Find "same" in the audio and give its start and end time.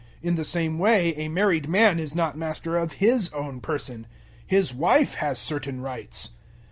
0.43-0.79